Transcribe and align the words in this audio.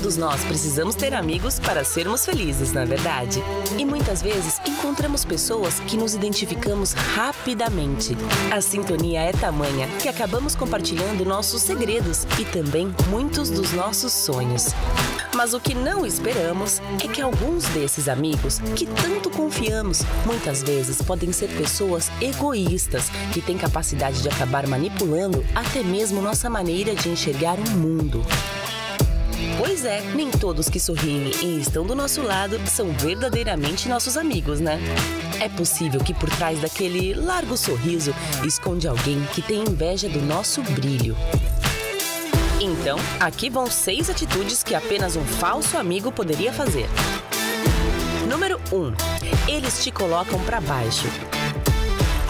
Todos 0.00 0.16
nós 0.16 0.42
precisamos 0.44 0.94
ter 0.94 1.12
amigos 1.12 1.58
para 1.58 1.84
sermos 1.84 2.24
felizes, 2.24 2.72
na 2.72 2.84
é 2.84 2.86
verdade. 2.86 3.42
E 3.78 3.84
muitas 3.84 4.22
vezes 4.22 4.58
encontramos 4.66 5.26
pessoas 5.26 5.78
que 5.80 5.94
nos 5.94 6.14
identificamos 6.14 6.94
rapidamente. 6.94 8.16
A 8.50 8.62
sintonia 8.62 9.20
é 9.20 9.30
tamanha 9.30 9.86
que 10.00 10.08
acabamos 10.08 10.54
compartilhando 10.54 11.22
nossos 11.22 11.60
segredos 11.60 12.24
e 12.38 12.46
também 12.46 12.94
muitos 13.10 13.50
dos 13.50 13.72
nossos 13.72 14.10
sonhos. 14.10 14.68
Mas 15.34 15.52
o 15.52 15.60
que 15.60 15.74
não 15.74 16.06
esperamos 16.06 16.80
é 17.04 17.06
que 17.06 17.20
alguns 17.20 17.64
desses 17.64 18.08
amigos 18.08 18.58
que 18.74 18.86
tanto 18.86 19.28
confiamos 19.28 20.00
muitas 20.24 20.62
vezes 20.62 21.02
podem 21.02 21.30
ser 21.30 21.48
pessoas 21.48 22.10
egoístas 22.22 23.10
que 23.34 23.42
têm 23.42 23.58
capacidade 23.58 24.22
de 24.22 24.30
acabar 24.30 24.66
manipulando 24.66 25.44
até 25.54 25.82
mesmo 25.82 26.22
nossa 26.22 26.48
maneira 26.48 26.94
de 26.94 27.10
enxergar 27.10 27.58
o 27.58 27.70
mundo. 27.72 28.24
Pois 29.58 29.84
é, 29.84 30.00
nem 30.14 30.30
todos 30.30 30.68
que 30.68 30.80
sorriem 30.80 31.30
e 31.42 31.60
estão 31.60 31.86
do 31.86 31.94
nosso 31.94 32.22
lado 32.22 32.58
são 32.66 32.92
verdadeiramente 32.92 33.88
nossos 33.88 34.16
amigos, 34.16 34.60
né? 34.60 34.78
É 35.40 35.48
possível 35.48 36.00
que 36.00 36.14
por 36.14 36.28
trás 36.30 36.60
daquele 36.60 37.14
largo 37.14 37.56
sorriso 37.56 38.14
esconde 38.46 38.86
alguém 38.88 39.22
que 39.34 39.42
tem 39.42 39.62
inveja 39.62 40.08
do 40.08 40.20
nosso 40.20 40.62
brilho. 40.62 41.16
Então, 42.60 42.98
aqui 43.18 43.48
vão 43.48 43.66
seis 43.66 44.10
atitudes 44.10 44.62
que 44.62 44.74
apenas 44.74 45.16
um 45.16 45.24
falso 45.24 45.78
amigo 45.78 46.12
poderia 46.12 46.52
fazer. 46.52 46.86
Número 48.28 48.60
1. 48.70 48.76
Um, 48.76 48.92
eles 49.48 49.82
te 49.82 49.90
colocam 49.90 50.38
para 50.44 50.60
baixo. 50.60 51.06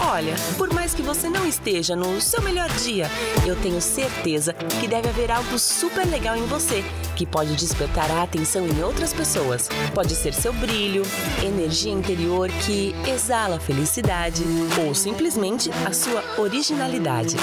Olha, 0.09 0.33
por 0.57 0.73
mais 0.73 0.95
que 0.95 1.01
você 1.03 1.29
não 1.29 1.47
esteja 1.47 1.95
no 1.95 2.19
seu 2.19 2.41
melhor 2.41 2.67
dia, 2.83 3.09
eu 3.45 3.55
tenho 3.55 3.79
certeza 3.79 4.51
que 4.51 4.87
deve 4.87 5.07
haver 5.07 5.31
algo 5.31 5.59
super 5.59 6.05
legal 6.07 6.35
em 6.35 6.45
você 6.47 6.83
que 7.15 7.25
pode 7.25 7.55
despertar 7.55 8.09
a 8.09 8.23
atenção 8.23 8.65
em 8.67 8.81
outras 8.81 9.13
pessoas. 9.13 9.69
Pode 9.93 10.15
ser 10.15 10.33
seu 10.33 10.51
brilho, 10.53 11.03
energia 11.43 11.91
interior 11.91 12.49
que 12.65 12.95
exala 13.07 13.59
felicidade 13.59 14.43
ou 14.83 14.95
simplesmente 14.95 15.69
a 15.85 15.93
sua 15.93 16.23
originalidade. 16.39 17.35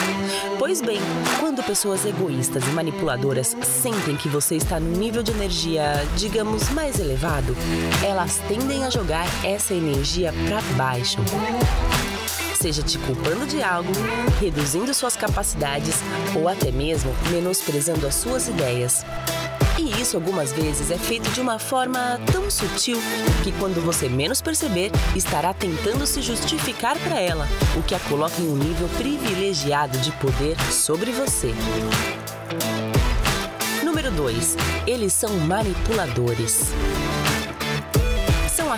Pois 0.59 0.83
bem, 0.83 0.99
quando 1.39 1.63
pessoas 1.63 2.05
egoístas 2.05 2.65
e 2.65 2.71
manipuladoras 2.71 3.57
sentem 3.63 4.17
que 4.17 4.29
você 4.29 4.57
está 4.57 4.81
no 4.81 4.99
nível 4.99 5.23
de 5.23 5.31
energia, 5.31 6.05
digamos, 6.17 6.69
mais 6.71 6.99
elevado, 6.99 7.57
elas 8.05 8.41
tendem 8.49 8.85
a 8.85 8.91
jogar 8.91 9.27
essa 9.45 9.75
energia 9.75 10.35
para 10.49 10.61
baixo 10.77 11.19
seja 12.59 12.83
te 12.83 12.99
culpando 12.99 13.47
de 13.47 13.63
algo, 13.63 13.93
reduzindo 14.41 14.93
suas 14.93 15.17
capacidades 15.17 15.95
ou 16.35 16.49
até 16.49 16.73
mesmo 16.73 17.15
menosprezando 17.31 18.05
as 18.05 18.17
suas 18.17 18.49
ideias. 18.49 19.05
E 19.79 20.01
isso 20.01 20.17
algumas 20.17 20.53
vezes 20.53 20.91
é 20.91 20.99
feito 20.99 21.31
de 21.31 21.41
uma 21.41 21.61
forma 21.61 22.21
tão 22.33 22.51
sutil 22.51 22.99
que 23.45 23.53
quando 23.53 23.81
você 23.81 24.09
menos 24.09 24.41
perceber, 24.41 24.91
estará 25.15 25.55
tentando 25.55 26.05
se 26.05 26.21
justificar 26.21 26.99
para 26.99 27.21
ela, 27.21 27.47
o 27.77 27.83
que 27.83 27.95
a 27.95 28.01
coloca 28.01 28.41
em 28.41 28.49
um 28.49 28.57
nível 28.57 28.89
privilegiado 28.97 29.97
de 29.99 30.11
poder 30.13 30.61
sobre 30.73 31.13
você. 31.13 31.55
Número 33.85 34.11
2. 34.11 34.57
Eles 34.85 35.13
são 35.13 35.33
manipuladores 35.39 36.73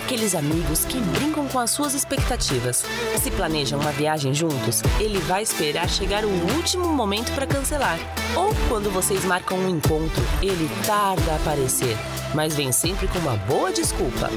aqueles 0.03 0.35
amigos 0.35 0.83
que 0.85 0.99
brincam 0.99 1.47
com 1.47 1.59
as 1.59 1.71
suas 1.71 1.93
expectativas. 1.93 2.83
Se 3.21 3.31
planejam 3.31 3.79
uma 3.79 3.91
viagem 3.91 4.33
juntos, 4.33 4.81
ele 4.99 5.19
vai 5.19 5.43
esperar 5.43 5.89
chegar 5.89 6.25
o 6.25 6.55
último 6.55 6.87
momento 6.87 7.31
para 7.33 7.47
cancelar. 7.47 7.97
Ou 8.35 8.53
quando 8.67 8.91
vocês 8.91 9.23
marcam 9.23 9.57
um 9.57 9.69
encontro, 9.69 10.21
ele 10.41 10.69
tarda 10.85 11.31
a 11.31 11.35
aparecer, 11.35 11.95
mas 12.33 12.55
vem 12.55 12.71
sempre 12.71 13.07
com 13.07 13.19
uma 13.19 13.37
boa 13.37 13.71
desculpa. 13.71 14.29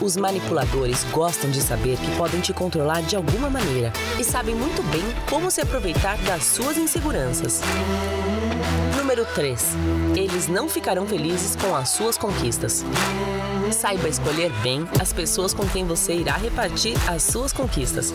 Os 0.00 0.16
manipuladores 0.16 1.04
gostam 1.12 1.50
de 1.50 1.60
saber 1.60 1.96
que 1.96 2.16
podem 2.16 2.40
te 2.40 2.52
controlar 2.52 3.02
de 3.02 3.14
alguma 3.14 3.48
maneira 3.48 3.92
e 4.18 4.24
sabem 4.24 4.54
muito 4.54 4.82
bem 4.90 5.04
como 5.28 5.50
se 5.50 5.60
aproveitar 5.60 6.16
das 6.18 6.44
suas 6.44 6.76
inseguranças. 6.76 7.60
Número 9.12 9.28
3. 9.34 9.62
Eles 10.16 10.48
não 10.48 10.70
ficarão 10.70 11.06
felizes 11.06 11.54
com 11.54 11.76
as 11.76 11.90
suas 11.90 12.16
conquistas. 12.16 12.82
Saiba 13.70 14.08
escolher 14.08 14.50
bem 14.62 14.88
as 14.98 15.12
pessoas 15.12 15.52
com 15.52 15.66
quem 15.68 15.84
você 15.84 16.14
irá 16.14 16.32
repartir 16.32 16.96
as 17.06 17.22
suas 17.22 17.52
conquistas. 17.52 18.10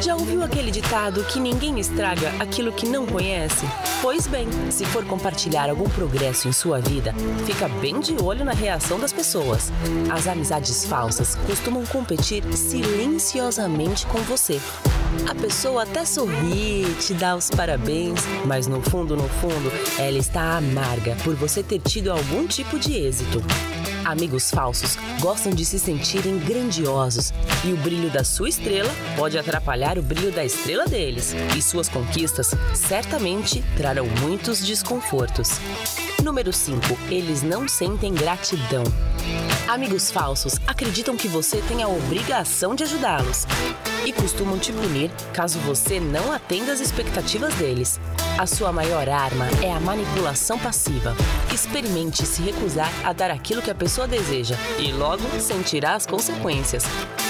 Já 0.00 0.14
ouviu 0.14 0.44
aquele 0.44 0.70
ditado 0.70 1.24
que 1.24 1.40
ninguém 1.40 1.80
estraga 1.80 2.32
aquilo 2.38 2.72
que 2.72 2.86
não 2.86 3.06
conhece? 3.06 3.66
Pois 4.00 4.28
bem, 4.28 4.46
se 4.70 4.84
for 4.84 5.04
compartilhar 5.04 5.68
algum 5.68 5.88
progresso 5.90 6.46
em 6.46 6.52
sua 6.52 6.80
vida, 6.80 7.12
fica 7.44 7.68
bem 7.68 7.98
de 7.98 8.16
olho 8.22 8.44
na 8.44 8.52
reação 8.52 9.00
das 9.00 9.12
pessoas. 9.12 9.72
As 10.12 10.28
amizades 10.28 10.84
falsas 10.84 11.34
costumam 11.46 11.84
competir 11.86 12.44
silenciosamente 12.56 14.06
com 14.06 14.18
você. 14.20 14.60
A 15.28 15.34
pessoa 15.34 15.84
até 15.84 16.04
sorri, 16.04 16.84
te 17.00 17.14
dá 17.14 17.36
os 17.36 17.48
parabéns, 17.48 18.20
mas 18.44 18.66
no 18.66 18.82
fundo, 18.82 19.16
no 19.16 19.28
fundo, 19.28 19.72
ela 19.98 20.18
está 20.18 20.35
amarga 20.40 21.16
por 21.22 21.34
você 21.34 21.62
ter 21.62 21.80
tido 21.80 22.10
algum 22.10 22.46
tipo 22.46 22.78
de 22.78 22.94
êxito. 22.94 23.42
Amigos 24.04 24.50
falsos 24.50 24.96
gostam 25.20 25.52
de 25.52 25.64
se 25.64 25.78
sentirem 25.78 26.38
grandiosos 26.38 27.32
e 27.64 27.72
o 27.72 27.76
brilho 27.76 28.08
da 28.08 28.22
sua 28.22 28.48
estrela 28.48 28.90
pode 29.16 29.36
atrapalhar 29.36 29.98
o 29.98 30.02
brilho 30.02 30.30
da 30.30 30.44
estrela 30.44 30.86
deles, 30.86 31.34
e 31.56 31.60
suas 31.60 31.88
conquistas 31.88 32.54
certamente 32.74 33.64
trarão 33.76 34.06
muitos 34.20 34.60
desconfortos. 34.60 35.58
Número 36.26 36.52
5. 36.52 36.80
Eles 37.08 37.44
não 37.44 37.68
sentem 37.68 38.12
gratidão. 38.12 38.82
Amigos 39.68 40.10
falsos 40.10 40.56
acreditam 40.66 41.16
que 41.16 41.28
você 41.28 41.62
tem 41.68 41.84
a 41.84 41.88
obrigação 41.88 42.74
de 42.74 42.82
ajudá-los 42.82 43.46
e 44.04 44.12
costumam 44.12 44.58
te 44.58 44.72
punir 44.72 45.08
caso 45.32 45.60
você 45.60 46.00
não 46.00 46.32
atenda 46.32 46.72
às 46.72 46.80
expectativas 46.80 47.54
deles. 47.54 48.00
A 48.36 48.44
sua 48.44 48.72
maior 48.72 49.08
arma 49.08 49.46
é 49.62 49.72
a 49.72 49.78
manipulação 49.78 50.58
passiva. 50.58 51.14
Experimente 51.54 52.26
se 52.26 52.42
recusar 52.42 52.90
a 53.04 53.12
dar 53.12 53.30
aquilo 53.30 53.62
que 53.62 53.70
a 53.70 53.74
pessoa 53.74 54.08
deseja 54.08 54.56
e 54.80 54.90
logo 54.90 55.22
sentirá 55.38 55.94
as 55.94 56.06
consequências. 56.06 56.82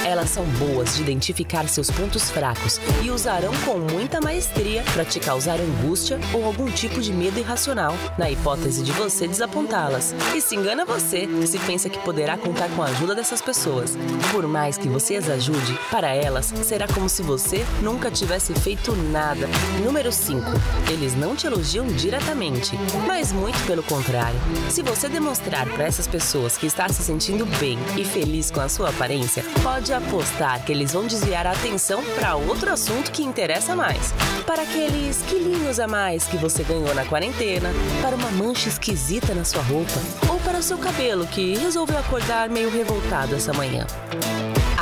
Elas 0.07 0.31
são 0.31 0.45
boas 0.45 0.95
de 0.95 1.03
identificar 1.03 1.69
seus 1.69 1.91
pontos 1.91 2.31
fracos 2.31 2.81
e 3.03 3.11
usarão 3.11 3.53
com 3.65 3.77
muita 3.93 4.21
maestria 4.21 4.85
para 4.93 5.05
te 5.05 5.19
causar 5.19 5.59
angústia 5.59 6.21
ou 6.33 6.45
algum 6.45 6.71
tipo 6.71 7.01
de 7.01 7.13
medo 7.13 7.41
irracional, 7.41 7.93
na 8.17 8.31
hipótese 8.31 8.85
de 8.85 8.93
você 8.93 9.27
desapontá-las. 9.27 10.15
E 10.33 10.41
se 10.41 10.55
engana 10.55 10.85
você 10.85 11.29
se 11.45 11.59
pensa 11.59 11.89
que 11.89 11.99
poderá 11.99 12.39
contar 12.39 12.69
com 12.77 12.85
a 12.85 12.87
ajuda 12.87 13.17
dessas 13.17 13.43
pessoas. 13.43 13.99
Por 14.31 14.47
mais 14.47 14.79
que 14.79 14.89
você 14.89 15.17
as 15.17 15.29
ajude, 15.29 15.77
para 15.91 16.15
elas 16.15 16.55
será 16.63 16.87
como 16.87 17.09
se 17.09 17.25
você 17.25 17.67
nunca 17.83 18.09
tivesse 18.09 18.55
feito 18.55 18.95
nada. 18.95 19.49
Número 19.85 20.13
5 20.13 20.47
eles 20.89 21.17
não 21.17 21.35
te 21.35 21.49
elogiam 21.49 21.85
diretamente, 21.89 22.77
mas 23.09 23.33
muito 23.33 23.59
pelo 23.67 23.83
contrário. 23.83 24.39
Se 24.71 24.83
você 24.83 25.09
demonstrar 25.09 25.69
para 25.71 25.85
essas 25.85 26.07
pessoas 26.07 26.57
que 26.57 26.67
está 26.67 26.89
se 26.89 27.03
sentindo 27.03 27.45
bem 27.59 27.77
e 27.97 28.05
feliz 28.05 28.53
com 28.53 28.61
a 28.61 28.69
sua 28.69 28.91
aparência, 28.91 29.43
pode 29.65 29.96
apostar 29.97 30.65
que 30.65 30.73
eles 30.73 30.93
vão 30.93 31.07
desviar 31.07 31.47
a 31.47 31.53
atenção 31.53 32.03
para 32.15 32.37
outro 32.37 32.71
assunto 32.71 33.11
que 33.11 33.23
interessa 33.23 33.75
mais. 33.75 34.13
Para 34.47 34.63
aqueles 34.63 35.23
quilinhos 35.23 35.81
a 35.81 35.87
mais 35.87 36.25
que 36.25 36.37
você 36.37 36.63
ganhou 36.63 36.95
na 36.95 37.05
quarentena, 37.05 37.71
para 38.01 38.17
uma 38.17 38.31
mancha 38.31 38.69
esquisita 38.69 39.35
na 39.35 39.45
sua 39.45 39.63
roupa 39.63 40.01
ou 40.31 40.39
para 40.41 40.59
o 40.59 40.63
seu 40.63 40.79
cabelo 40.79 41.27
que 41.27 41.57
resolveu 41.57 41.99
acordar 41.99 42.49
meio 42.49 42.71
revoltado 42.71 43.35
essa 43.35 43.53
manhã. 43.53 43.87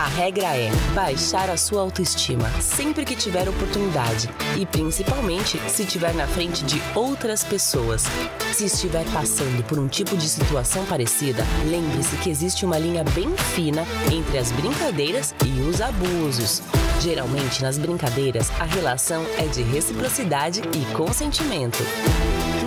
A 0.05 0.07
regra 0.07 0.55
é 0.55 0.71
baixar 0.95 1.49
a 1.49 1.57
sua 1.57 1.81
autoestima 1.81 2.47
sempre 2.61 3.07
que 3.07 3.17
tiver 3.17 3.49
oportunidade 3.49 4.29
e 4.55 4.67
principalmente 4.67 5.59
se 5.67 5.85
estiver 5.85 6.13
na 6.13 6.27
frente 6.27 6.63
de 6.63 6.79
outras 6.95 7.43
pessoas. 7.43 8.05
Se 8.53 8.67
estiver 8.67 9.07
passando 9.15 9.65
por 9.65 9.79
um 9.79 9.89
tipo 9.89 10.15
de 10.15 10.29
situação 10.29 10.85
parecida, 10.85 11.43
lembre-se 11.71 12.19
que 12.19 12.29
existe 12.29 12.67
uma 12.67 12.79
linha 12.79 13.03
bem 13.03 13.35
fina 13.55 13.87
entre 14.13 14.37
as 14.37 14.53
brincadeiras 14.53 15.35
e 15.43 15.63
os 15.63 15.81
abusos. 15.81 16.61
Geralmente, 17.01 17.63
nas 17.63 17.79
brincadeiras, 17.79 18.51
a 18.61 18.65
relação 18.65 19.25
é 19.39 19.47
de 19.47 19.63
reciprocidade 19.63 20.61
e 20.61 20.95
consentimento. 20.95 21.79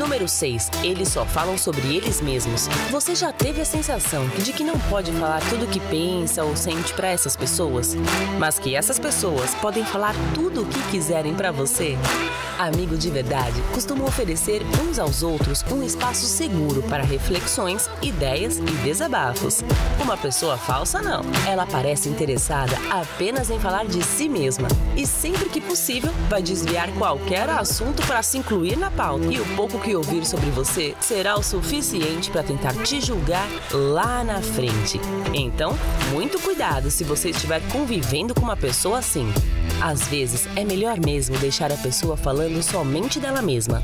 Número 0.07 0.25
6. 0.25 0.71
Eles 0.83 1.09
só 1.09 1.25
falam 1.25 1.57
sobre 1.57 1.93
eles 1.93 2.21
mesmos. 2.21 2.69
Você 2.89 3.13
já 3.13 3.33
teve 3.33 3.59
a 3.59 3.65
sensação 3.65 4.25
de 4.41 4.53
que 4.53 4.63
não 4.63 4.79
pode 4.79 5.11
falar 5.11 5.41
tudo 5.49 5.65
o 5.65 5.67
que 5.67 5.81
pensa 5.81 6.45
ou 6.45 6.55
sente 6.55 6.93
para 6.93 7.09
essas 7.09 7.35
pessoas, 7.35 7.93
mas 8.39 8.57
que 8.57 8.73
essas 8.73 8.97
pessoas 8.97 9.53
podem 9.55 9.83
falar 9.83 10.15
tudo 10.33 10.61
o 10.61 10.65
que 10.65 10.81
quiserem 10.91 11.35
para 11.35 11.51
você? 11.51 11.97
Amigo 12.57 12.97
de 12.97 13.11
verdade 13.11 13.61
costuma 13.71 14.05
oferecer 14.05 14.63
uns 14.81 14.97
aos 14.97 15.21
outros 15.21 15.63
um 15.71 15.83
espaço 15.83 16.25
seguro 16.25 16.81
para 16.83 17.03
reflexões, 17.03 17.87
ideias 18.01 18.57
e 18.57 18.71
desabafos. 18.83 19.61
Uma 20.01 20.17
pessoa 20.17 20.57
falsa 20.57 21.01
não. 21.01 21.21
Ela 21.45 21.67
parece 21.67 22.09
interessada 22.09 22.75
apenas 22.89 23.51
em 23.51 23.59
falar 23.59 23.85
de 23.85 24.01
si 24.03 24.27
mesma 24.27 24.69
e 24.95 25.05
sempre 25.05 25.49
que 25.49 25.61
possível 25.61 26.11
vai 26.29 26.41
desviar 26.41 26.89
qualquer 26.93 27.47
assunto 27.49 28.01
para 28.07 28.23
se 28.23 28.37
incluir 28.39 28.75
na 28.75 28.89
pauta. 28.89 29.25
E 29.25 29.39
o 29.39 29.45
pouco 29.55 29.79
que 29.79 29.96
ouvir 29.97 30.25
sobre 30.25 30.49
você 30.51 30.95
será 30.99 31.37
o 31.37 31.43
suficiente 31.43 32.31
para 32.31 32.43
tentar 32.43 32.73
te 32.83 33.01
julgar 33.01 33.47
lá 33.71 34.23
na 34.23 34.41
frente. 34.41 34.99
Então, 35.33 35.77
muito 36.11 36.39
cuidado 36.39 36.89
se 36.89 37.03
você 37.03 37.31
estiver 37.31 37.61
convivendo 37.71 38.33
com 38.33 38.41
uma 38.41 38.57
pessoa 38.57 38.99
assim. 38.99 39.27
Às 39.81 40.07
vezes, 40.07 40.47
é 40.55 40.63
melhor 40.63 40.99
mesmo 40.99 41.37
deixar 41.37 41.71
a 41.71 41.77
pessoa 41.77 42.15
falando 42.15 42.61
somente 42.63 43.19
dela 43.19 43.41
mesma. 43.41 43.83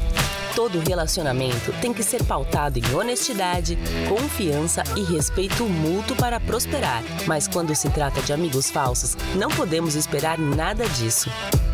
Todo 0.55 0.79
relacionamento 0.79 1.73
tem 1.81 1.91
que 1.91 2.03
ser 2.03 2.23
pautado 2.23 2.77
em 2.77 2.95
honestidade, 2.95 3.77
confiança 4.07 4.83
e 4.95 5.01
respeito 5.01 5.63
mútuo 5.65 6.15
para 6.15 6.39
prosperar. 6.39 7.03
Mas 7.25 7.47
quando 7.47 7.73
se 7.73 7.89
trata 7.89 8.21
de 8.21 8.31
amigos 8.31 8.69
falsos, 8.69 9.17
não 9.35 9.49
podemos 9.49 9.95
esperar 9.95 10.37
nada 10.37 10.87
disso. 10.89 11.29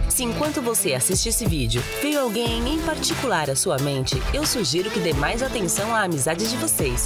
Se 0.08 0.24
enquanto 0.24 0.62
você 0.62 0.94
assiste 0.94 1.28
esse 1.28 1.46
vídeo 1.46 1.84
veio 2.02 2.22
alguém 2.22 2.74
em 2.74 2.80
particular 2.82 3.50
à 3.50 3.56
sua 3.56 3.78
mente, 3.80 4.16
eu 4.34 4.46
sugiro 4.46 4.90
que 4.90 5.00
dê 5.00 5.14
mais 5.14 5.44
atenção 5.44 5.94
à 5.94 6.04
amizade 6.04 6.50
de 6.50 6.56
vocês. 6.56 7.06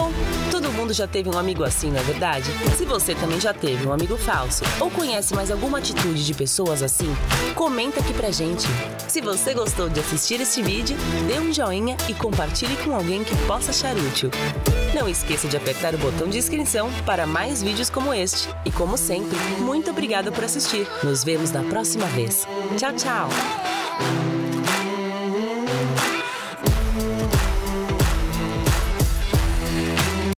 Bom, 0.00 0.10
todo 0.50 0.72
mundo 0.72 0.94
já 0.94 1.06
teve 1.06 1.28
um 1.28 1.38
amigo 1.38 1.62
assim, 1.62 1.90
não 1.90 2.00
é 2.00 2.02
verdade? 2.02 2.50
Se 2.74 2.86
você 2.86 3.14
também 3.14 3.38
já 3.38 3.52
teve 3.52 3.86
um 3.86 3.92
amigo 3.92 4.16
falso 4.16 4.64
ou 4.80 4.90
conhece 4.90 5.34
mais 5.34 5.50
alguma 5.50 5.76
atitude 5.76 6.24
de 6.24 6.32
pessoas 6.32 6.82
assim, 6.82 7.14
comenta 7.54 8.00
aqui 8.00 8.14
pra 8.14 8.30
gente. 8.30 8.66
Se 9.06 9.20
você 9.20 9.52
gostou 9.52 9.90
de 9.90 10.00
assistir 10.00 10.40
este 10.40 10.62
vídeo, 10.62 10.96
dê 11.28 11.38
um 11.38 11.52
joinha 11.52 11.98
e 12.08 12.14
compartilhe 12.14 12.78
com 12.78 12.94
alguém 12.94 13.22
que 13.22 13.36
possa 13.46 13.72
achar 13.72 13.94
útil. 13.94 14.30
Não 14.94 15.06
esqueça 15.06 15.46
de 15.46 15.58
apertar 15.58 15.94
o 15.94 15.98
botão 15.98 16.28
de 16.28 16.38
inscrição 16.38 16.90
para 17.04 17.26
mais 17.26 17.62
vídeos 17.62 17.90
como 17.90 18.14
este. 18.14 18.48
E 18.64 18.72
como 18.72 18.96
sempre, 18.96 19.36
muito 19.58 19.90
obrigada 19.90 20.32
por 20.32 20.44
assistir. 20.44 20.88
Nos 21.04 21.22
vemos 21.22 21.50
na 21.50 21.62
próxima 21.62 22.06
vez. 22.06 22.48
Tchau, 22.78 22.94
tchau! 22.94 23.79